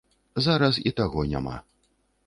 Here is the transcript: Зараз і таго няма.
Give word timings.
Зараз 0.45 0.79
і 0.91 0.95
таго 1.03 1.27
няма. 1.35 1.55